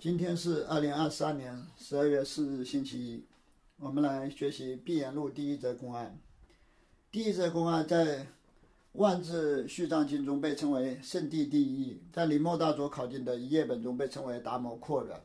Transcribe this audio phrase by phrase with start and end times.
[0.00, 3.24] 今天是二零二三年十二月四日，星期一。
[3.80, 6.16] 我们来学习《碧岩录》第一则公案。
[7.10, 8.20] 第一则公案在
[8.92, 15.20] 《万字序章经》中被称为“圣地第一”，在林默大佐考经的一页本中被称为“达摩阔然”。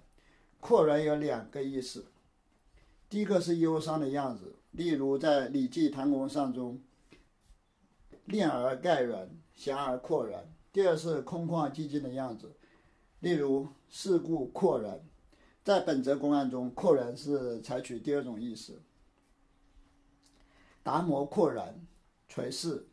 [0.59, 2.07] 阔然有两个意思，
[3.07, 6.81] 第一个是忧伤的样子，例如在《礼记·唐公上》中
[8.25, 10.41] ，“恋而盖软，降而阔然”；
[10.73, 12.51] 第二是空旷寂静的样子。
[13.23, 14.99] 例如事故扩然，
[15.63, 18.81] 在本则公案中，扩然是采取第二种意思。
[20.83, 21.73] 达摩扩然
[22.27, 22.85] 垂示，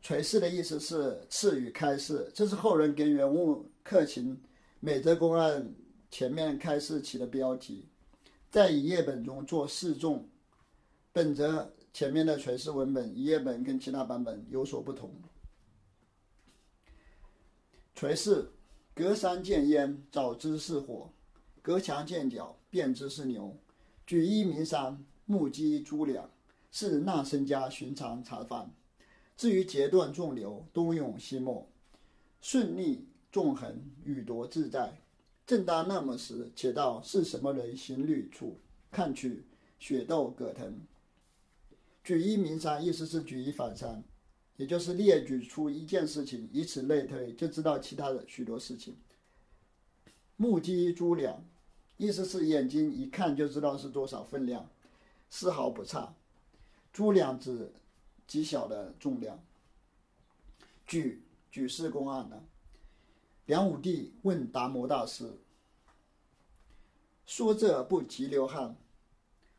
[0.00, 4.40] 垂示的意思是赐予开示，这是后人给原物克勤
[4.78, 5.74] 每则公案
[6.08, 7.88] 前面开示起的标题，
[8.48, 10.24] 在一页本中做示众。
[11.12, 15.12] 本则前面的垂示文本一页本跟其他版本有所不同。
[17.92, 18.52] 垂示。
[18.96, 21.10] 隔山见烟，早知是火；
[21.60, 23.54] 隔墙见角，便知是牛。
[24.06, 26.30] 举一鸣三，目击诸两，
[26.72, 28.70] 是那僧家寻常茶饭。
[29.36, 31.68] 至于截断众流，东涌西没，
[32.40, 34.98] 顺逆纵横，语夺自在。
[35.46, 38.58] 正当那么时，且道是什么人行旅处？
[38.90, 39.44] 看去，
[39.78, 40.80] 雪窦葛藤。
[42.02, 44.02] 举一鸣三，意思是举一反三。
[44.56, 48.96] 也就是列举出一件事情，以此类推，就知道其他的许多事情。
[50.36, 51.44] 目击诸两，
[51.98, 54.68] 意思是眼睛一看就知道是多少分量，
[55.28, 56.14] 丝毫不差。
[56.90, 57.70] 诸两指
[58.26, 59.38] 极小的重量。
[60.86, 62.42] 举举世公案呢？
[63.44, 65.30] 梁武帝问达摩大师
[67.26, 68.74] ：“说这不急流汗？”（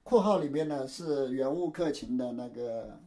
[0.03, 2.99] 括号里面呢是原物克勤的那个。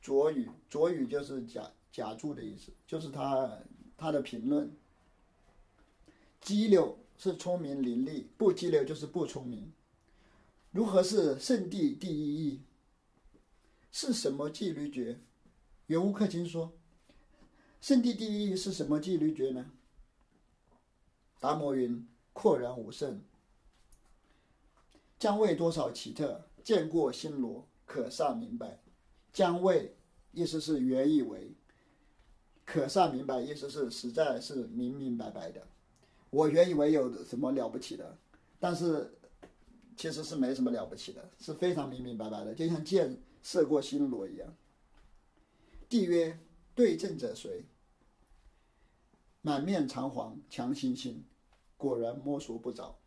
[0.00, 3.58] 拙语，拙语就是假假注的意思，就是他
[3.96, 4.74] 他的评论。
[6.40, 9.72] 激流是聪明伶俐，不激流就是不聪明。
[10.70, 12.62] 如何是圣地第一义？
[13.90, 15.18] 是什么纪律诀？
[15.86, 16.72] 原无克勤说，
[17.80, 19.72] 圣地第一义是什么纪律诀呢？
[21.40, 23.22] 达摩云：阔然无胜，
[25.18, 26.48] 将为多少奇特？
[26.62, 28.80] 见过新罗，可善明白。
[29.32, 29.94] 将谓
[30.32, 31.52] 意思是原以为，
[32.64, 35.66] 可善明白意思是实在是明明白白的。
[36.30, 38.18] 我原以为有什么了不起的，
[38.60, 39.14] 但是
[39.96, 44.54] 其实是没什么了不起的，是非常明明白白的，就像箭射过星罗一样。
[45.88, 46.38] 帝曰：
[46.74, 47.64] 对阵者谁？
[49.40, 51.24] 满面长黄，强星星，
[51.76, 52.98] 果然摸索不着。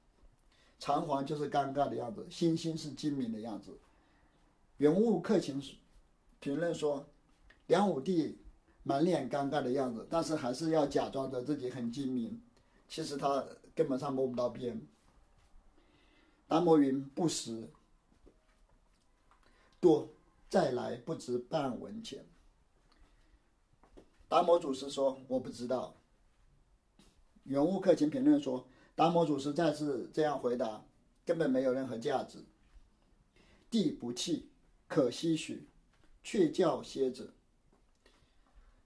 [0.80, 3.78] 长黄就是尴尬的样子，星星是精明的样子。
[4.78, 5.62] 原物克勤。
[6.41, 7.07] 评论说，
[7.68, 8.40] 梁武帝
[8.81, 12.41] 满脸尴尬的样子，但是还是要假装着自己很精明，
[12.90, 14.81] 其实他根本上摸不到边。
[16.47, 17.69] 达摩云不识，
[19.79, 20.09] 多
[20.50, 22.25] 再来不值半文钱。
[24.28, 25.96] 达摩祖师说我不知道。
[27.44, 30.84] 原物克勤评论说，达摩祖师再次这样回答，
[31.23, 32.44] 根本没有任何价值。
[33.69, 34.50] 地不弃，
[34.88, 35.68] 可惜许。
[36.24, 37.34] 却叫蝎子。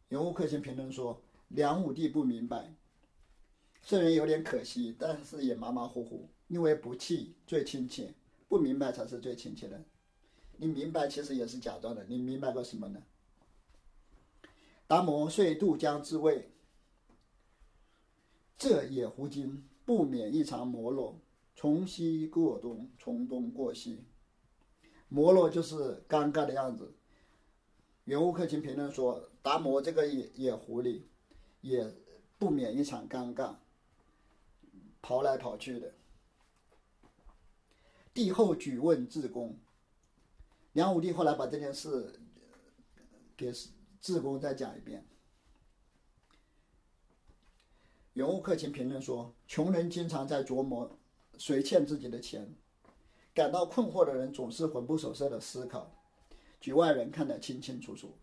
[0.07, 2.73] 人物克勤评论说：“梁武帝不明白，
[3.81, 6.29] 虽然有点可惜，但是也马马虎虎。
[6.47, 8.13] 因为不气最亲切，
[8.47, 9.83] 不明白才是最亲切的。
[10.57, 12.05] 你明白其实也是假装的。
[12.05, 13.01] 你明白个什么呢？”
[14.87, 16.51] 达摩遂渡江自卫，
[18.55, 21.19] 这野狐精不免异常摩罗，
[21.55, 24.05] 从西过东，从东过西。
[25.09, 26.93] 摩罗就是尴尬的样子。
[28.05, 31.01] 原物克勤评论说：“达摩这个野野狐狸，
[31.61, 31.91] 也
[32.37, 33.55] 不免一场尴尬，
[35.01, 35.95] 跑来跑去的。”
[38.13, 39.57] 帝后举问智公，
[40.73, 42.19] 梁武帝后来把这件事
[43.35, 43.51] 给
[43.99, 45.03] 智公再讲一遍。
[48.13, 50.99] 原物克勤评论说：“穷人经常在琢磨
[51.39, 52.55] 谁欠自己的钱，
[53.33, 55.91] 感到困惑的人总是魂不守舍的思考。”
[56.65, 58.17] 局外人看得清清楚楚。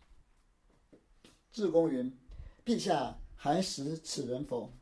[1.52, 2.12] 智公云
[2.66, 4.72] ：“陛下还识此人否？”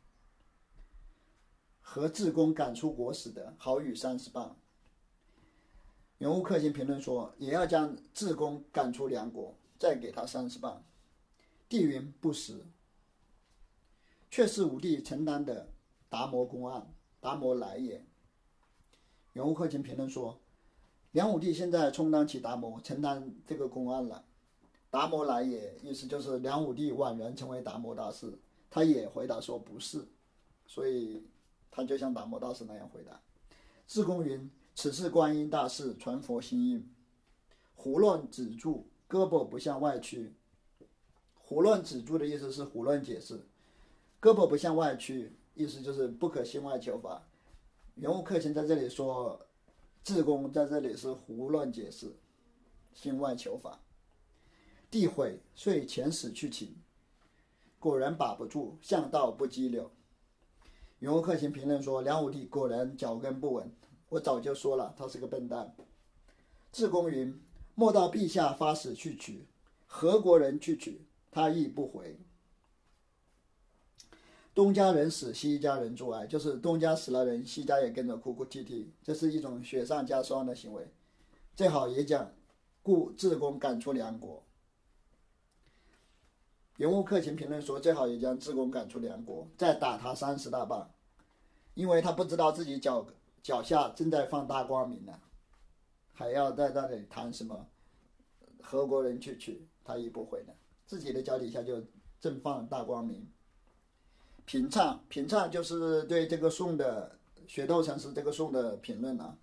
[1.79, 4.57] 和智公赶出国使的，好与三十棒。
[6.17, 10.83] 原物克勤评论说：“也要将智公赶出梁国，再给他三十棒。”
[11.69, 12.65] 帝云：“不识。”
[14.31, 15.69] 却是武帝承担的
[16.09, 18.03] 达摩公案，达摩来也。
[19.33, 20.40] 原物克勤评论说。
[21.11, 24.23] 梁武帝现在充当起达摩，承担这个公案了。
[24.89, 28.37] 达摩来也，意思就是梁武帝宛然成为达摩大师。
[28.69, 30.07] 他也回答说不是，
[30.65, 31.25] 所以
[31.69, 33.19] 他就像达摩大师那样回答。
[33.87, 36.89] 智公云：“此次观音大士传佛心印，
[37.75, 40.33] 胡乱止住，胳膊不向外屈。
[41.35, 43.45] 胡乱止住的意思是胡乱解释，
[44.21, 47.21] 胳膊不向外屈，意思就是不可心外求法。
[47.95, 49.45] 圆悟克勤在这里说，
[50.03, 52.15] 智公在这里是胡乱解释，
[52.93, 53.79] 心外求法。
[54.89, 56.75] 地悔，遂遣使去请，
[57.79, 59.91] 果然把不住，向道不羁留。
[60.99, 63.71] 袁悟克勤评论说：“梁武帝果然脚跟不稳，
[64.09, 65.75] 我早就说了，他是个笨蛋。”
[66.73, 67.39] 智公云
[67.75, 69.45] ：“莫道陛下发使去取，
[69.85, 72.19] 何国人去取，他亦不回。
[74.53, 80.91] 东家人死，西家人助哀，就是东家死了人，西家也跟着哭哭啼啼，这是一种雪上加霜的行为。
[81.55, 82.33] 最好也讲，
[82.83, 84.43] 故自公赶出梁国。”
[86.77, 90.91] 袁悟克勤评论说：“最好也将自公赶出梁国，再打他三十大棒，
[91.73, 93.05] 因为他不知道自己脚
[93.41, 95.17] 脚下正在放大光明呢，
[96.11, 97.67] 还要在那里谈什么
[98.61, 100.53] 何国人去取，他也不会的，
[100.85, 101.81] 自己的脚底下就
[102.19, 103.25] 正放大光明。”
[104.51, 107.17] 评唱评唱就是对这个颂的
[107.47, 109.37] 雪窦禅师这个颂的评论啊。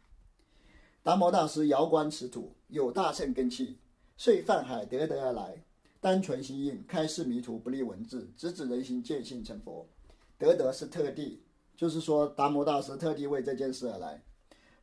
[1.02, 3.78] 达摩大师遥观此土，有大乘根器，
[4.18, 5.64] 遂泛海得得而来。
[5.98, 9.88] 单纯心印，开示迷途，不立文字，直指人心，见性成佛。
[10.36, 11.42] 得得是特地，
[11.74, 14.22] 就是说达摩大师特地为这件事而来。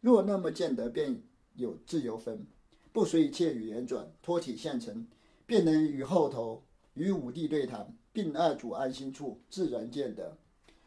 [0.01, 1.22] 若那么见得，便
[1.54, 2.48] 有自由分，
[2.92, 5.06] 不随一切语言转，脱体现成，
[5.45, 6.63] 便能与后头
[6.95, 10.38] 与五帝对谈，并二主安心处，自然见得，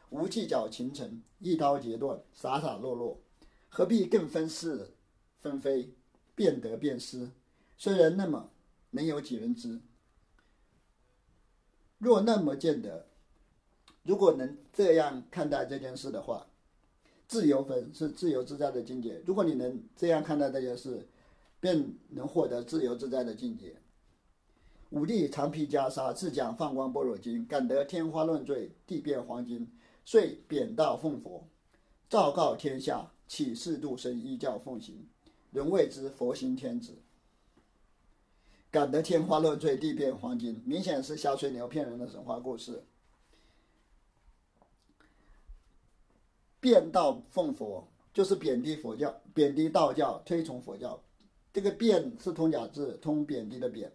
[0.08, 3.20] 无计较情程，一刀截断，洒洒落落，
[3.68, 4.94] 何必更分是
[5.38, 5.92] 分非，
[6.34, 7.30] 变得变失？
[7.76, 8.48] 虽然那么，
[8.92, 9.78] 能有几人知？
[11.98, 13.06] 若那么见得，
[14.04, 16.46] 如果能这样看待这件事的话，
[17.26, 19.22] 自由分是自由自在的境界。
[19.26, 21.06] 如果你能这样看待这件事，
[21.60, 23.76] 便能获得自由自在的境界。
[24.90, 29.70] 武帝长披袈裟，自讲《放光般若经》，感得天花乱坠，地变黄金，
[30.04, 31.46] 遂贬道奉佛，
[32.08, 35.06] 昭告天下，起示度生，依教奉行，
[35.50, 36.96] 人谓之佛心天子。
[38.70, 42.82] 感得天花乱坠，地变黄金，明显是小水牛骗人的神话故事。
[46.60, 50.98] 变道奉佛，就是贬低佛教，贬低道教，推崇佛教。
[51.52, 53.90] 这个“变”是通假字，通贬低的“贬”。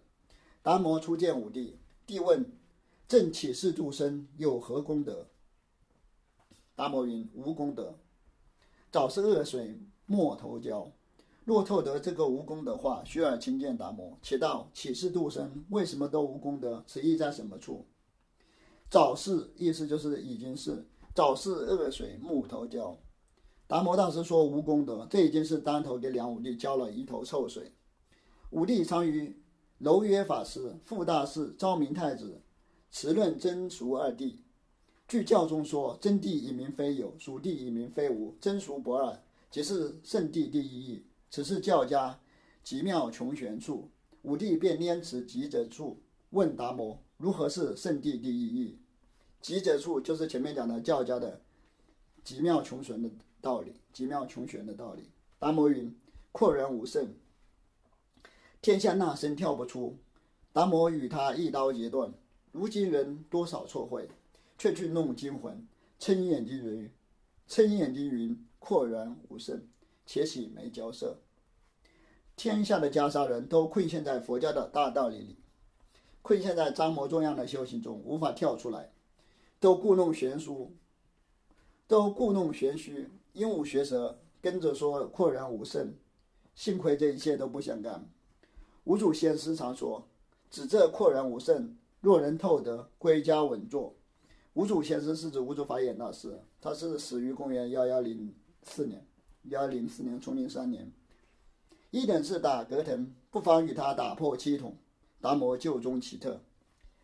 [0.64, 1.78] 达摩初见武帝，
[2.08, 2.50] 帝问
[3.06, 5.28] ：“朕起誓度生，有何功德？”
[6.74, 8.00] 达摩云：“无功德，
[8.90, 10.90] 早是恶水，莫头浇。”
[11.44, 16.82] 若透得这个无功的话，需尔亲见达摩，且道起誓度生，为什么都无功德？
[16.88, 17.86] 此意在什么处？
[18.90, 22.98] 早是意思就是已经是早是恶水木头浇。
[23.68, 27.74] 达摩大师说无功德，这已经是当头给梁武帝浇了一头臭水。
[28.52, 29.43] 武帝常与
[29.84, 32.42] 柔约法师、傅大士、昭明太子
[32.90, 34.36] 持论真俗二谛。
[35.10, 39.22] 据教中说，真谛以名非有，俗谛以名非无，真俗不二，
[39.52, 41.04] 即是圣谛第一义。
[41.30, 42.18] 此是教家
[42.64, 43.90] 极妙穷玄处，
[44.22, 46.00] 武帝便拈此极者处，
[46.30, 48.80] 问达摩如何是圣地第一义。
[49.42, 51.42] 极者处就是前面讲的教家的
[52.24, 53.10] 极妙穷玄的
[53.42, 55.10] 道理，极妙穷玄的道理。
[55.40, 55.94] 达摩云：
[56.32, 57.14] 阔然无圣，
[58.64, 59.98] 天下那僧跳不出。
[60.54, 62.14] 达摩与他一刀截断。
[62.54, 64.08] 如今人多少错会，
[64.58, 65.68] 却去弄惊魂，
[66.00, 66.90] 称眼睛云，
[67.46, 69.62] 称眼睛云，阔然无圣。
[70.06, 71.20] 且喜没交涉，
[72.38, 75.38] 天下的袈裟人都困陷在佛教的大道理里，
[76.22, 78.92] 困陷在张摩中样的修行中，无法跳出来，
[79.60, 80.52] 都故弄玄虚，
[81.88, 85.94] 都故弄玄虚，鹦鹉学舌，跟着说阔然无圣。
[86.56, 88.08] 幸亏这一切都不想干。
[88.86, 90.08] 无主先师常说
[90.52, 93.96] ：“指这阔然无圣，若人透得，归家稳坐。”
[94.54, 99.06] 无主先师是指无主法眼大师，他是死于公元幺幺零四年。
[99.50, 100.90] 幺零四年，崇宁三年，
[101.92, 104.78] 一等是打格腾，不妨与他打破七统。
[105.20, 106.42] 达摩旧中奇特，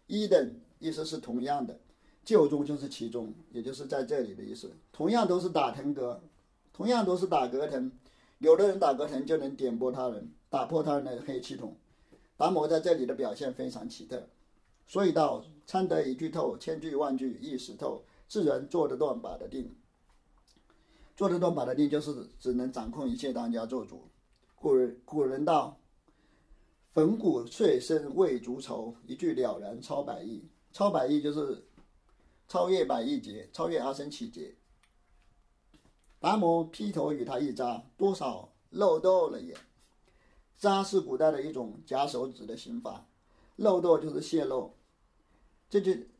[0.07, 1.79] 一等意思是同样的，
[2.23, 4.71] 旧中就是其中，也就是在这里的意思。
[4.91, 6.21] 同样都是打腾格，
[6.73, 7.91] 同样都是打格腾，
[8.39, 11.75] 有的人打格腾就能点拨他人，打破他人的黑气统。
[12.37, 14.27] 达摩在这里的表现非常奇特，
[14.87, 19.75] 所以道参得一句透，千句万句一识透，自然做得断，把得定。
[21.17, 24.07] 做得断把的定，就是只能掌控一切当家做主。
[24.55, 25.77] 古人古人道
[26.95, 31.67] ：“粉骨碎身未足愁，一句了然超百亿。”超百亿就是
[32.47, 34.55] 超越百亿劫，超越阿僧祇劫。
[36.19, 39.53] 达摩劈头与他一扎，多少漏斗了也。
[40.59, 43.07] 扎是古代的一种夹手指的刑罚，
[43.55, 44.75] 漏斗就是泄露。
[45.69, 46.11] 这句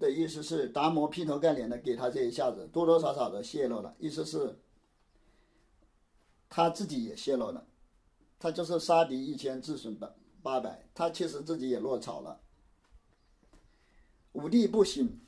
[0.00, 4.58] 的意思是，达摩劈头盖脸的给他这一下子，多多少少的泄露了，意思是
[6.48, 7.66] 他自己也泄露了。
[8.38, 12.40] 他就是杀敌一千，自损八八百，他其实自己也落草了。
[14.32, 15.20] 武帝不醒，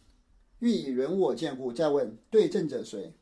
[0.61, 3.15] 欲以人我见故，再问对阵者谁？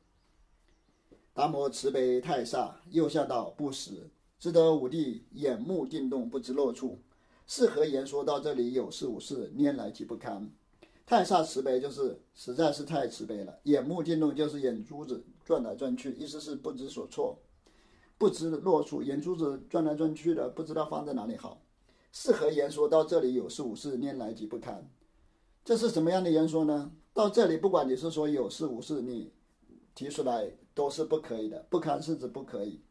[1.32, 4.10] 达摩慈悲太煞，又笑道：“不识。”
[4.44, 6.98] 只得武帝眼目定动，不知落处。
[7.46, 10.52] 是何言说到这里有事无事，拈来极不堪。
[11.06, 17.38] 太煞慈悲就是实在是太慈悲了，眼目定动就是眼珠子转来转去，意思是不知所措，
[18.18, 21.62] 不知落处，眼珠子转来转去的，不知道放在哪里好。
[22.12, 24.86] 是何言说到这里有事无事，拈来极不堪。
[25.64, 26.92] 这是什么样的言说呢？
[27.14, 29.32] 到这里，不管你是说有事无事，你
[29.94, 32.82] 提出来都是不可以的，不堪是指不可以。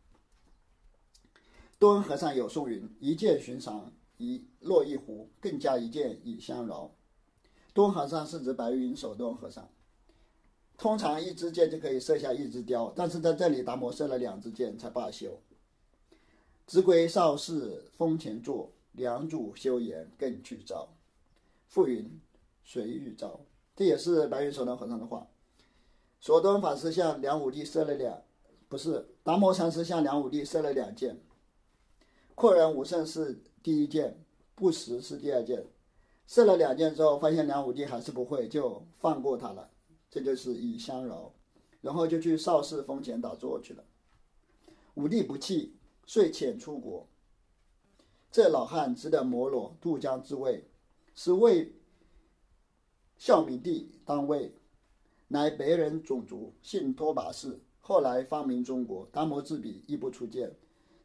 [1.83, 6.89] 多恩和尚有宋云：“一见寻常，一落一壶，更加一见已相饶。”
[7.75, 9.69] 多恩和尚是指白云守多恩和尚。
[10.77, 15.37] 通常一支箭就可以射下一只雕，但是在这里达摩射了两支箭才罢休。
[16.65, 20.87] 直归少室风前坐，两主休言更去招。
[21.67, 22.17] 复云
[22.63, 23.41] ：“谁欲招？”
[23.75, 25.27] 这也是白云守多和尚的话。
[26.21, 28.21] 所多恩法师向梁武帝射了两，
[28.69, 31.19] 不是达摩禅师向梁武帝射了两箭。
[32.35, 34.19] 阔人无胜是第一件，
[34.55, 35.65] 不识是第二件。
[36.25, 39.69] 射了两箭之后，发现梁武帝还是不会，就放过他了。
[40.09, 41.33] 这就是以相饶，
[41.81, 43.83] 然后就去少室风前打坐去了。
[44.95, 45.75] 武帝不弃，
[46.05, 47.07] 遂遣出国。
[48.31, 50.67] 这老汉只得摩罗渡江之位，
[51.13, 51.73] 是为
[53.17, 54.55] 孝明帝当位，
[55.27, 59.07] 乃别人种族，姓托跋氏，后来发明中国。
[59.11, 60.55] 达摩自比亦不出见。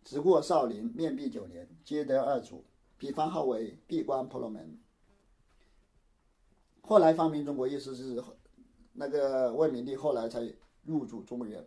[0.09, 2.65] 直过少林，面壁九年，皆得二祖，
[2.97, 4.81] 比方号为闭关婆罗门。
[6.81, 8.25] 后来发明中国，意思是
[8.95, 10.51] 那个魏明帝后来才
[10.85, 11.63] 入主中原。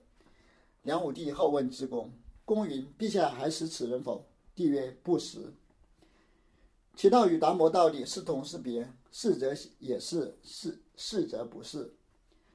[0.81, 2.11] 梁武帝后问之公，
[2.43, 5.53] 公云：“陛下还识此人否？”帝曰：“不识。”
[6.97, 8.91] 其道与达摩道理是同是别？
[9.11, 11.93] 是则也是，是是则不是。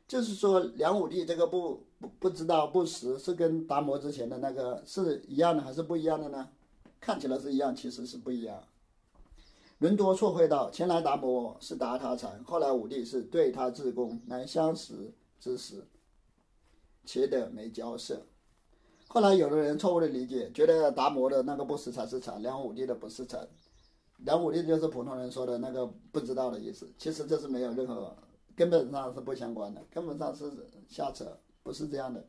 [0.09, 6.49] 就是说，梁武帝这个不不不知道不识，是跟达摩之前的那个是一样的还是不一样的呢？
[7.01, 8.63] 看起来是一样，其实是不一样。
[9.79, 15.87] 伦多错会道，前来达摩是达他禅，后来武帝是对他自宫，乃相识之时，
[17.05, 18.27] 且得没交涉。
[19.09, 23.47] 后来有的人错误的理解，觉得达摩的那个不识才是禅，梁武帝的不是禅。
[24.19, 28.17] 梁武帝就是普通人说的那个不知道的意思，其实这是没有任何。
[28.57, 30.51] 根本上是不相关的，根本上是
[30.89, 32.25] 瞎扯，不是这样的。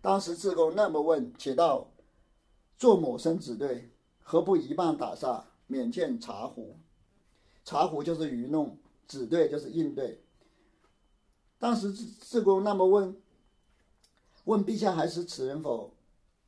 [0.00, 1.92] 当时智公那么问，且道
[2.76, 6.76] ：“做某生子对，何不一棒打杀，免见茶壶？
[7.64, 10.24] 茶壶就是愚弄，子对就是应对。”
[11.60, 13.16] 当时智智公那么问，
[14.46, 15.94] 问陛下还是此人否？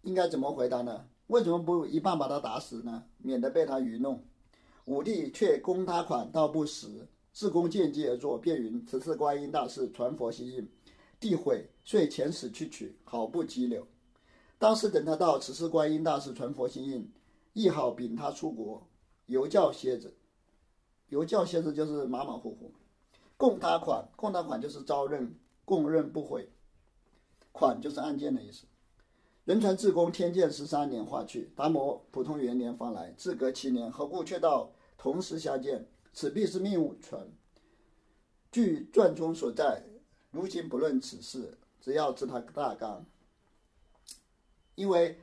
[0.02, 1.06] 应该怎么回答呢？
[1.28, 3.04] 为什么不一棒把他打死呢？
[3.18, 4.24] 免得被他愚弄。
[4.86, 7.06] 武帝却攻他款，道不实。
[7.32, 10.68] 自公见机而作，便云：“此次观音大士传佛心印，
[11.24, 13.86] 地毁，遂遣使去取，好不羁留。”
[14.60, 17.10] 当时等他到此次观音大士传佛心印，
[17.54, 18.86] 亦好禀他出国，
[19.24, 20.14] 犹教蝎子。
[21.08, 22.74] 犹教蝎子就是马马虎虎。
[23.38, 26.50] 供他款，供他款就是招认，供认不悔。
[27.52, 28.66] 款就是案件的意思。
[29.46, 35.88] 人传自公天监十三年化去，达摩普通元年方来，自隔七年，何故却到同时相见？
[36.12, 37.32] 此必是命存。
[38.52, 39.82] 据传中所在，
[40.34, 43.04] 如今不论此事，只要知他大纲。
[44.74, 45.16] 因为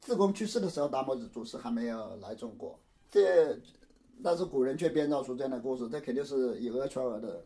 [0.00, 2.76] 自公去世的时候，达摩祖师还没有来中国，
[3.08, 3.56] 这
[4.22, 7.44] 但是古人却编造出这样的故事，这肯定是以讹传讹的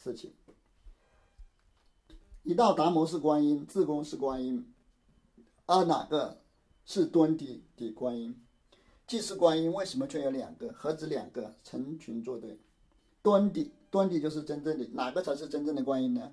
[0.00, 0.32] 事情。
[2.44, 4.72] 一到达摩是观音，自公是观音，
[5.66, 6.40] 而哪个
[6.86, 8.40] 是端地的观音？
[9.06, 10.72] 既是观音，为什么却有两个？
[10.72, 11.56] 何止两个？
[11.64, 12.58] 成群作对。
[13.22, 16.32] 端地，端地就是真正的，哪个才是真正的观音呢？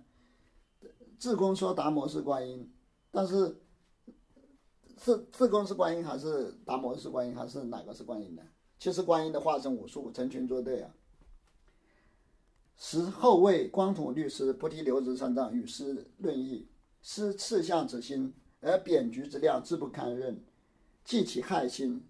[1.17, 2.71] 智公说达摩是观音，
[3.09, 3.59] 但是
[4.99, 8.43] 是智公是观音，还是达摩是观音，还是哪个是观音呢？
[8.77, 10.93] 其实观音的化身无数，成群作对啊。
[12.75, 16.69] 时后为光统律师菩提留子三藏与师论议，
[17.01, 20.45] 师赤相之心，而扁菊之量，自不堪任，
[21.03, 22.07] 既起害心。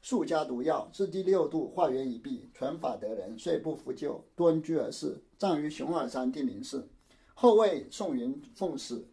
[0.00, 6.88] 数家毒药至第六度化缘已毕，传法得人，遂不复救，端居而逝，葬于熊耳山定陵寺。
[7.34, 9.06] 后为宋云奉使，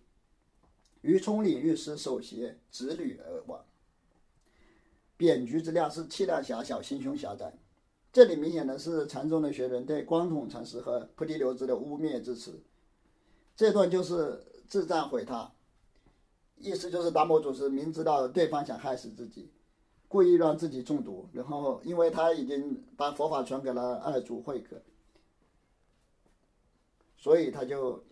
[1.02, 3.64] 于冲礼御史手携直履而往。
[5.16, 7.58] 扁局之量是气量狭小，心胸狭窄。
[8.14, 12.62] 这里明显的是禅宗的学人对光统禅师和菩提流子的污蔑之词。
[13.56, 15.52] 这段就是自赞毁他，
[16.58, 19.50] 意思就是达摩祖师明知道对方想害死自己，
[20.08, 24.82] 故意让自己中毒，然后因为他已经把佛法传给了二祖慧可，
[27.18, 28.04] 所以他就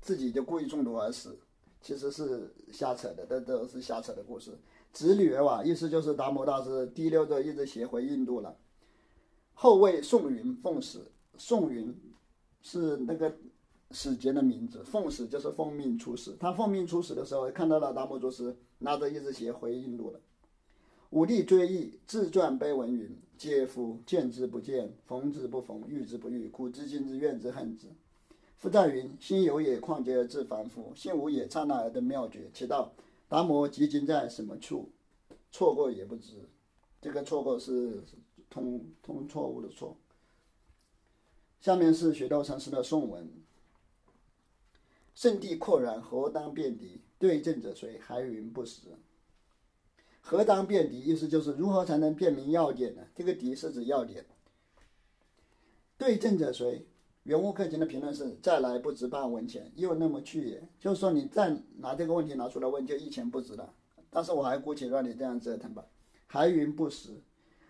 [0.00, 1.38] 自己就故意中毒而死。
[1.80, 4.58] 其实是瞎扯的，这都是瞎扯的故事。
[4.92, 8.56] 直履而往，意思就是达摩大师提溜着一只鞋回印度了。
[9.54, 10.98] 后为宋云奉使，
[11.36, 11.96] 宋云
[12.62, 13.32] 是那个
[13.92, 16.34] 使节的名字，奉使就是奉命出使。
[16.40, 20.20] 他奉命出使的时候，看到了达摩祖师拿着一只鞋回印度了。
[21.10, 23.98] 武帝追忆，自传碑文云：“嗟夫！
[24.04, 27.86] 见之不见，逢之不逢，遇之不遇，古之今之怨之恨之。”
[28.58, 32.92] 夫赞云：“心有也，况且自凡夫；心无也，刹那而得妙觉。”其道。
[33.28, 34.88] 达摩即今在什么处？
[35.52, 36.48] 错过也不知。
[37.00, 38.02] 这个错过是
[38.48, 39.96] 通通错误的错。
[41.60, 43.30] 下面是雪道禅师的颂文：
[45.14, 47.00] 圣地阔然，何当辩敌？
[47.18, 47.98] 对阵者谁？
[47.98, 48.80] 还云不识。
[50.28, 51.00] 何当辩敌？
[51.00, 53.00] 意思就是如何才能辨明要点呢？
[53.14, 54.26] 这个敌是指要点。
[55.96, 56.86] 对阵者谁？
[57.22, 60.68] 原物克勤的评论是：再来不值半文钱，又那么去也。
[60.78, 63.72] 就是说，你再拿这个问题拿出来问，就一钱不值了。
[64.10, 65.86] 但是我还姑且让你这样折腾吧。
[66.26, 67.08] 还云不实，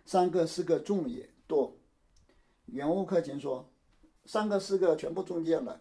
[0.05, 1.77] 三个四个中也多。
[2.67, 3.71] 原物克勤说：
[4.25, 5.81] 三个四个全部中箭了，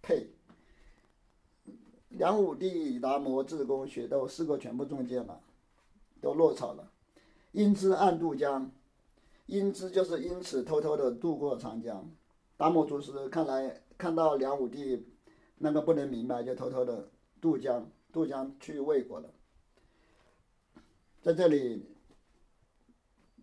[0.00, 0.30] 呸！
[2.08, 5.38] 梁武帝、达摩、智公、雪窦四个全部中箭了，
[6.24, 6.90] 都落草了。
[7.52, 8.72] 因之暗渡江，
[9.46, 12.10] 因之就是因此偷偷的渡过长江。
[12.56, 15.06] 达摩祖师看来看到梁武帝
[15.58, 19.30] 那个不能明白，就偷偷的渡江渡江去魏国了。
[21.20, 21.86] 在这里，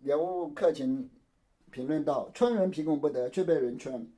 [0.02, 1.10] 原物克勤
[1.70, 4.12] 评论道：“村人皮孔不得，却被人春。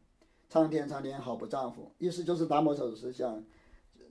[0.48, 3.44] 苍天苍天，好不丈夫。”意思就是达摩祖师想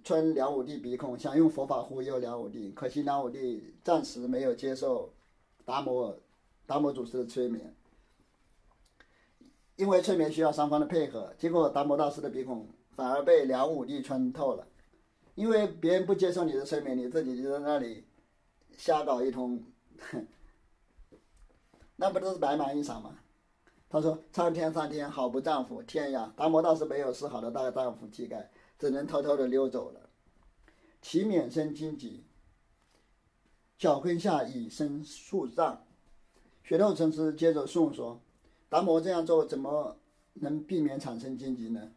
[0.03, 5.09] 穿梁武帝鼻孔，想用佛法忽悠梁武帝，可惜梁武帝暂时没有接受
[5.63, 6.15] 达摩
[6.65, 7.73] 达摩祖师的催眠。
[9.75, 14.67] 因为催眠需要双方的配合，结果达摩大师的鼻孔反而被梁武帝穿透了。
[15.35, 18.03] 因为别人不接受你的催眠，你自己就在那里
[18.77, 19.63] 瞎搞一通，
[21.95, 23.17] 那不都是白忙一场吗？
[23.89, 25.81] 他说：“苍天苍天，好不丈夫！
[25.83, 30.09] 天呀，达摩大师没有丝毫的大丈夫气概，只能偷偷的溜走了。
[31.01, 32.23] 其免生荆棘，
[33.77, 35.85] 脚跟下已生树障。”
[36.63, 38.21] 雪窦禅师接着诵说。
[38.69, 39.99] 达摩这样做怎么
[40.33, 41.91] 能避免产生荆棘呢？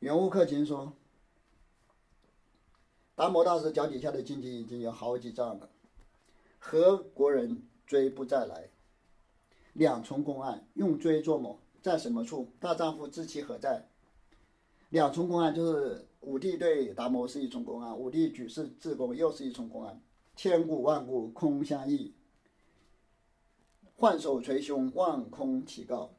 [0.00, 0.92] 原物克勤说
[3.16, 5.70] ：“达摩大师脚底下的荆棘已经有好几丈了。
[6.58, 8.68] 何国人追不再来？
[9.72, 12.52] 两重公案，用追作某，在什么处？
[12.60, 13.88] 大丈夫知其何在？
[14.92, 19.98] 两重公案就是武帝对达摩是一重公案，武帝举世自宫又是一重公案，
[20.36, 22.14] 千古万古空相忆。”
[23.96, 26.12] 换手捶胸，望空提告。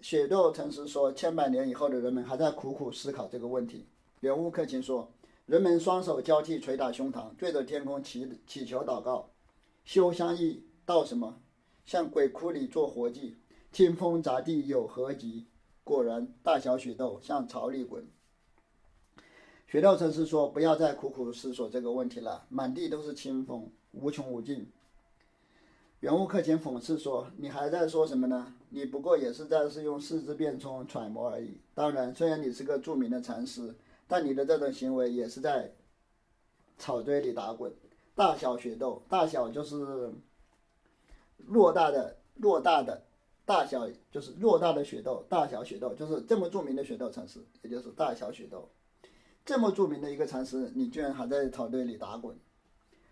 [0.00, 3.88] 雪窦禅师说：“千百年以后的人们还在苦苦思考这个问题。”
[4.20, 5.12] 圆悟克勤说
[5.46, 9.30] ：“人们双手交替捶打胸膛，对着天空祈祈求祷告。
[9.84, 11.40] 修相忆道什么？
[11.84, 13.36] 向鬼窟里做活计。
[13.72, 15.46] 听风砸地有何急？
[15.84, 18.04] 果然，大小雪豆向槽里滚。”
[19.68, 24.70] 雪豆禅师说：“不要再苦苦思索这个问题了，满地都是清风，无穷无尽。”
[26.00, 28.54] 原物克勤讽刺说：“你还在说什么呢？
[28.68, 31.58] 你不过也是在是用四肢变通揣摩而已。
[31.74, 33.74] 当然，虽然你是个著名的禅师，
[34.06, 35.72] 但你的这种行为也是在
[36.76, 37.72] 草堆里打滚。
[38.14, 40.12] 大小雪豆，大小就是
[41.48, 43.02] 偌大的偌大的，
[43.46, 48.68] 大小就是偌大的雪窦，大小雪窦就是这么著名的雪窦禅师，也就是大小雪窦，
[49.44, 52.38] 这么著名的一个禅师，你居然还在草堆里打滚。”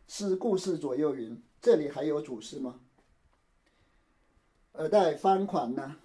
[0.09, 2.81] 是故事左右云：“这里还有主事吗？”
[4.73, 5.97] 尔待翻款呢？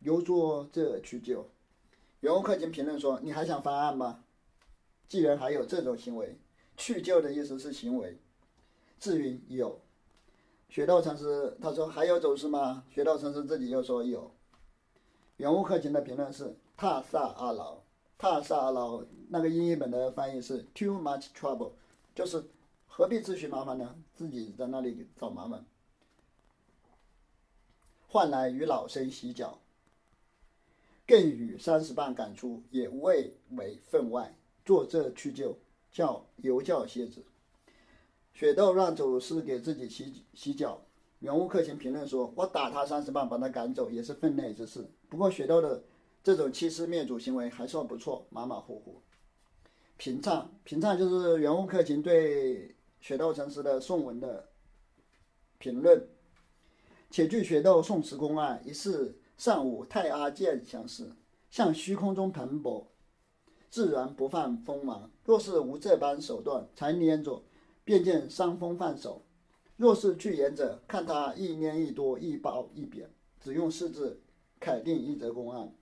[0.00, 1.50] 犹作这取救。
[2.20, 4.24] 袁物克勤评论说：“你还想翻案吗？
[5.08, 6.38] 既然还有这种行为，
[6.76, 8.18] 去救的意思是行为。”
[8.98, 9.80] 至云有。
[10.68, 14.30] 雪道禅师他说：“还有走势吗？”雪道禅师自己又说有。
[15.36, 17.78] 袁物克勤的评论是：“踏萨阿劳，
[18.18, 21.72] 踏萨阿劳。”那个英译本的翻译是 “too much trouble”，
[22.14, 22.44] 就是。
[22.88, 23.94] 何必自寻麻烦呢？
[24.14, 25.66] 自己在那里找麻烦，
[28.08, 29.58] 换来与老身洗脚。
[31.06, 34.34] 更与三十棒赶出，也未为分外。
[34.64, 35.58] 作这去就，
[35.92, 37.22] 叫犹教蝎子。
[38.36, 40.78] 雪豆让走是给自己洗洗脚。
[41.20, 44.86] 原物客卿评论说：“我打他三十棒，把他赶走，也是分内之事。
[45.08, 45.82] 不过雪豆的
[46.22, 49.00] 这种欺师灭祖行为还算不错，马马虎虎。”
[49.96, 54.50] 平唱，平唱就是原物客卿对雪豆禅师的宋文的
[55.56, 56.06] 评论。
[57.08, 61.10] 且据雪豆宋词公案，一次上午太阿剑相似，
[61.50, 62.84] 向虚空中蓬勃，
[63.70, 65.10] 自然不犯锋芒。
[65.24, 67.42] 若是无这般手段，才捏着。
[67.86, 69.22] 便见伤风犯手。
[69.76, 73.08] 若是具言者，看他一拈一多，一褒一贬，
[73.40, 74.20] 只用四字
[74.58, 75.72] 楷定一则公案。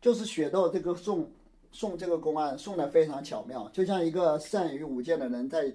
[0.00, 1.32] 就是雪豆这个送
[1.72, 5.74] 送这个公案送的非常巧妙，就像一个善于舞剑的人在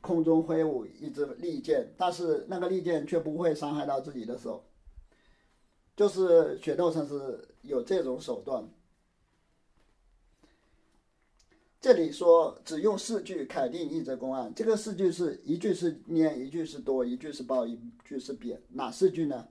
[0.00, 4.64] 空中挥舞一支利剑，但是那个利剑却不会伤害到自己的手。
[5.96, 8.66] 就是雪豆算是有这种手段。
[11.80, 18.60] 这里说只用四句肯定一则公案，这个四句是一句是念，一句是多，一句是褒，一句是贬。
[18.68, 19.48] 哪四句呢？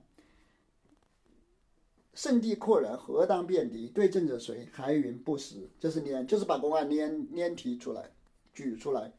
[2.14, 3.88] 圣地阔然，何当辩敌？
[3.88, 4.68] 对阵者谁？
[4.70, 5.68] 还云不实。
[5.80, 8.12] 这是念，就是把公案念念提出来，
[8.54, 9.12] 举出来。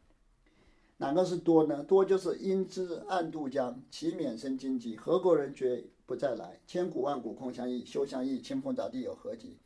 [0.96, 1.84] 哪个是多呢？
[1.84, 4.96] 多就是因之暗渡江，其免生荆棘。
[4.96, 6.62] 何国人绝不再来？
[6.66, 9.58] 千古万古空相忆，休相忆，清风早地有何及？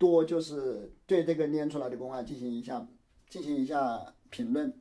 [0.00, 2.88] 多就是对这个念出来的公案进行一下
[3.28, 4.74] 进行一下评论。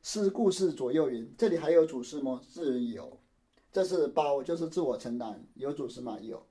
[0.00, 2.40] 是故事左右云，这里还有主事吗？
[2.48, 3.18] 自人有，
[3.72, 5.44] 这是包，就是自我承担。
[5.54, 6.20] 有主事吗？
[6.20, 6.46] 有。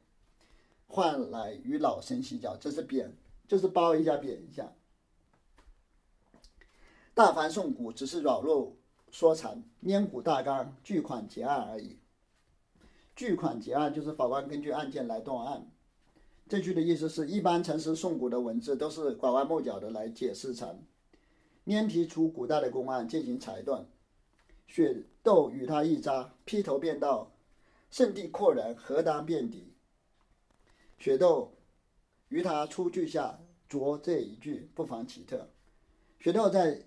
[0.85, 3.15] 换来与老生洗脚，这是贬，
[3.47, 4.73] 就是包一下贬一下。
[7.13, 8.75] 大凡宋古，只是扰弱
[9.11, 11.97] 说禅，拈骨大纲，巨款结案而已。
[13.15, 15.71] 巨款结案就是法官根据案件来断案。
[16.47, 20.86] 这句的意思是一般陈诗宋古的文字都是拐弯抹角的来解释禅，
[21.65, 23.88] 拈提出古代的公案进行裁断。
[24.67, 27.31] 雪豆与他一扎，劈头便道
[27.89, 29.73] ：“圣地阔然，何当辩敌？”
[30.99, 31.55] 雪豆
[32.29, 35.49] 与他出句下着这一句不妨奇特。
[36.19, 36.84] 雪豆在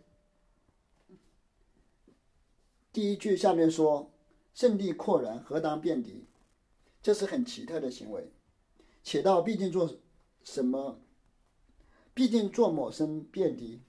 [2.93, 4.13] 第一句下面说
[4.55, 6.27] ：“圣地阔然，何当辩敌？”
[7.03, 8.31] 这是很奇特的行为。
[9.11, 9.91] 且道毕竟做
[10.45, 11.01] 什么？
[12.13, 13.81] 毕竟做某生辩敌，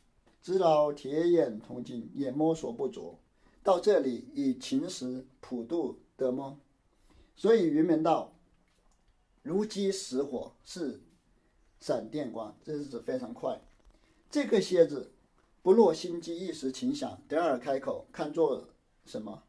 [0.42, 3.20] 直老铁眼铜镜，也摸索不着。
[3.62, 6.58] 到这里以勤实普度得么？
[7.36, 8.34] 所以云门道
[9.44, 11.02] 如饥似火，是
[11.82, 13.60] 闪电光，这是指非常快。
[14.30, 15.12] 这个蝎子
[15.62, 18.70] 不落心机，一时情想，得而开口，看作
[19.06, 19.44] 什么？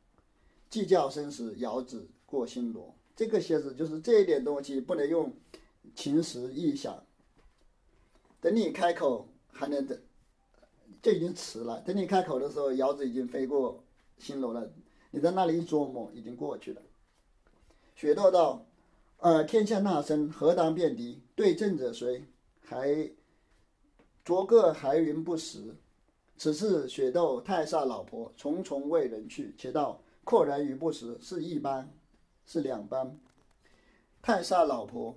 [0.68, 2.92] 计较生死，遥指过心罗。
[3.14, 5.32] 这个蝎子就是这一点东西不能用。
[5.94, 7.04] 情时意想，
[8.40, 9.98] 等你开口还能等，
[11.02, 11.80] 就已经迟了。
[11.80, 13.82] 等你开口的时候，遥子已经飞过
[14.18, 14.70] 新楼了。
[15.10, 16.80] 你在那里一琢磨，已经过去了。
[17.96, 18.64] 雪豆道
[19.18, 21.20] ：“尔天下那声，何当辩敌？
[21.34, 22.24] 对阵者谁？
[22.60, 23.10] 还
[24.24, 25.74] 着个还云不实。
[26.38, 29.54] 此次雪豆太煞老婆，重重为人去。
[29.58, 31.92] 且道阔然与不实是一般，
[32.46, 33.18] 是两般。
[34.22, 35.14] 太煞老婆。”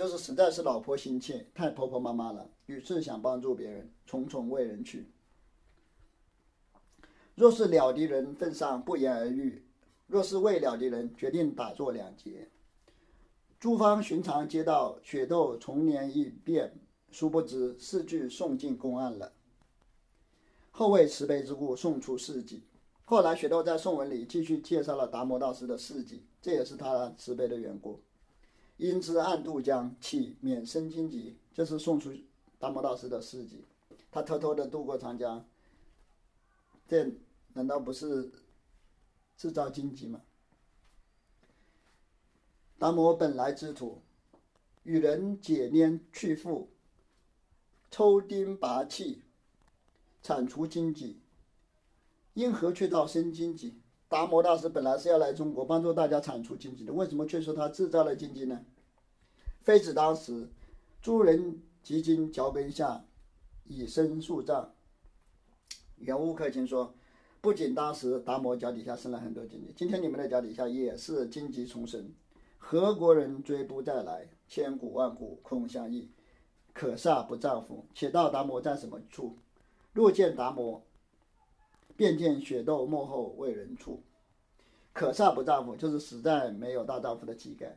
[0.00, 5.10] 就是实在是老婆心切，太婆婆妈妈了，于是想帮助别人，重重为人去。
[7.34, 9.62] 若是了敌人份上不言而喻，
[10.06, 12.48] 若是未了敌人，决定打作两截。
[13.58, 16.72] 诸方寻常皆道雪窦重年一变，
[17.10, 19.34] 殊不知四句送进公案了。
[20.70, 22.62] 后为慈悲之故，送出事迹。
[23.04, 28.00] 后来雪窦在宋文里继续介绍了达摩大师的事迹，这也是他慈悲的缘故。
[28.80, 31.36] 因之暗渡江，岂免生荆棘？
[31.52, 32.10] 这是送出
[32.58, 33.62] 达摩大师的事迹。
[34.10, 35.46] 他偷偷的渡过长江，
[36.88, 37.12] 这
[37.52, 38.32] 难道不是
[39.36, 40.22] 制造荆棘吗？
[42.78, 44.00] 达摩本来之土，
[44.84, 46.68] 与人解拈去缚，
[47.90, 49.20] 抽钉拔气，
[50.22, 51.20] 铲除荆棘，
[52.32, 53.78] 因何却道生荆棘？
[54.08, 58.64] 达摩大师本来是要来中国帮助大家铲除荆棘的，为什么却说他制造了荆棘呢？
[59.62, 60.48] 非子当时
[61.00, 63.04] 诸人及今脚跟下，
[63.64, 64.72] 以身数丈。
[65.96, 66.94] 原物客卿说，
[67.40, 72.10] 不仅当时达摩脚底下生了很多荆棘，今天你们的脚底下也是荆棘丛生。
[72.58, 74.28] 何国人追不再来？
[74.48, 76.10] 千古万古空相忆，
[76.72, 77.86] 可煞不丈夫。
[77.94, 79.36] 且道达摩在什么处？
[79.92, 80.82] 若见达摩。
[81.96, 84.02] 便见雪窦幕后为人处，
[84.94, 87.76] 可煞不丈夫，就是实在没有大丈夫的气概。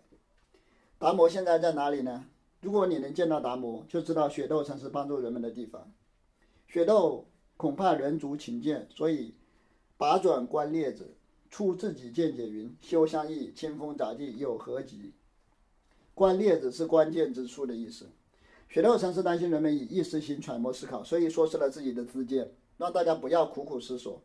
[1.03, 2.23] 达摩现在在哪里呢？
[2.61, 5.91] 如果你能见到达摩，就知道雪窦曾是帮助人们的地方。
[6.65, 7.25] 雪窦
[7.57, 9.35] 恐怕人族轻贱，所以
[9.97, 11.13] 拔转观列子，
[11.49, 15.11] 出自己见解云：“休相异，清风杂技有何极？”
[16.15, 18.07] 观列子是关键之处的意思。
[18.69, 24.21] 雪窦曾是担心人们以意识心揣摩思考，所以说出了自己的自见，让大家不要苦苦思索。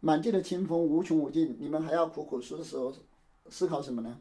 [0.00, 2.90] 满地的清风无穷无尽，你们还要苦苦思索
[3.50, 4.18] 思考什么呢？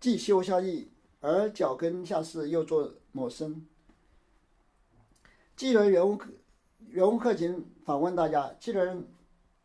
[0.00, 0.88] 既修相异。
[1.24, 3.66] 而脚跟下势又做某身。
[5.56, 6.20] 既然人物
[6.90, 9.02] 人物客情访问大家，既然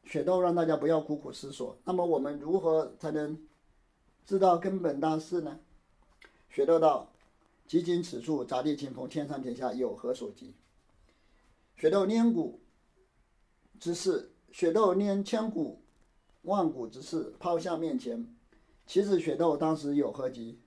[0.05, 3.37] 雪豆让大家不要苦苦思索，那么我们如何才能
[4.25, 5.59] 知道根本大事呢？
[6.49, 7.11] 雪豆道
[7.67, 10.55] ：“即今此处，杂地清风，天上天下有何所及？”
[11.75, 12.61] 雪豆拈古
[13.81, 15.81] 之事，雪豆拈千古
[16.43, 18.33] 万古之事抛向面前，
[18.87, 20.57] 岂止雪豆当时有何急？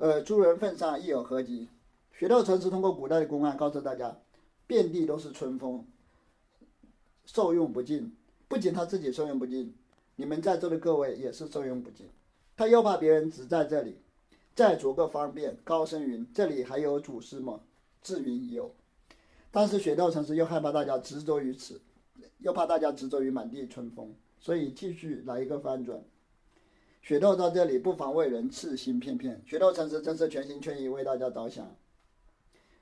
[0.00, 1.68] 呃，诸人份上亦有何及？
[2.14, 4.16] 雪窦禅师通过古代的公案告诉大家，
[4.66, 5.84] 遍地都是春风，
[7.26, 8.16] 受用不尽。
[8.48, 9.74] 不仅他自己受用不尽，
[10.16, 12.08] 你们在座的各位也是受用不尽。
[12.56, 13.98] 他又怕别人只在这里，
[14.54, 17.60] 再逐个方便，高声云：“这里还有祖师吗？”
[18.02, 18.74] 智云有。
[19.50, 21.78] 但是雪窦禅师又害怕大家执着于此，
[22.38, 26.02] 又怕大家执着于满地春风，所以继续来一个翻转。
[27.02, 31.74] 雪豆在这里不妨为人赤心片片，雪豆禅师真是全心全意为大家着想。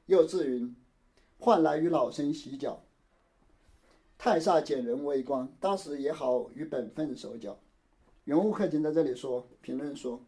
[0.07, 0.75] 又自云
[1.39, 2.83] ：“换来与老僧洗脚，
[4.19, 7.59] 太煞减人微光，当时也好与本分手脚。”
[8.25, 10.21] 云雾客卿在这里说评论说，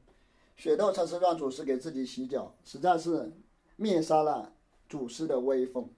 [0.57, 3.33] 雪豆禅师让祖师给自己洗脚，实在是
[3.77, 4.55] 灭杀了
[4.89, 5.91] 祖师的威风。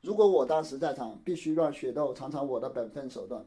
[0.00, 3.44] 如果我当时在场，必须让雪豆尝尝我的本分手段。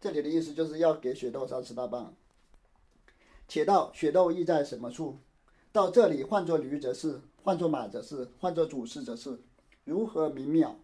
[0.00, 2.16] 这里的意思就是要给雪豆三十大棒。
[3.48, 5.18] 且道雪窦意在什么处？
[5.72, 9.38] 到这里换作驴则是，换作马则是，换作主事则是，
[9.84, 10.76] 如何明了？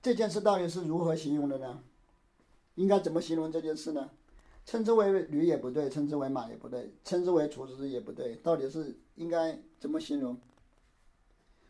[0.00, 1.82] 这件事到底是如何形容的呢？
[2.76, 4.10] 应该怎么形容这件事呢？
[4.64, 10.36] 称之为驴也不对，称之为马也不对，称之为厨师也不对，到底是应该怎么形容？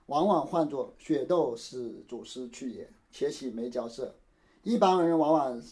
[0.06, 4.14] 往往换作雪窦使祖师去也，且喜没交涉。
[4.62, 5.62] 一般人往往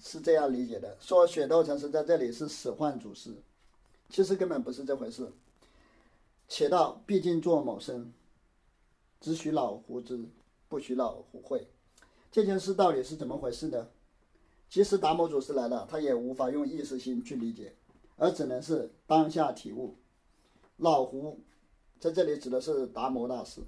[0.00, 3.34] 是这样理解的，说雪窦城是在这里是使唤祖师。
[4.12, 5.32] 其实根本不是这回事。
[6.46, 8.12] 且道毕竟做某生，
[9.20, 10.28] 只许老胡知，
[10.68, 11.66] 不许老胡会。
[12.30, 13.88] 这件事到底是怎么回事呢？
[14.68, 17.74] 即使达摩祖师来了，他也无法用意识心去理解，
[18.16, 19.96] 而只能是当下体悟。
[20.76, 21.40] 老胡
[21.98, 23.62] 在这里指的是达摩大师。